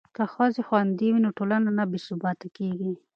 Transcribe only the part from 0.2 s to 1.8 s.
ښځې خوندي وي نو ټولنه